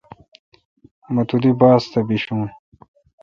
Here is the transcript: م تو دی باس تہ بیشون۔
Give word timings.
م 1.13 1.15
تو 1.29 1.35
دی 1.43 1.51
باس 1.59 1.83
تہ 1.91 1.99
بیشون۔ 2.07 2.41